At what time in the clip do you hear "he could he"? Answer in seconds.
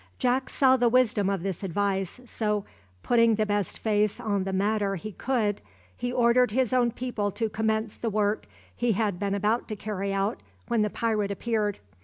4.95-6.11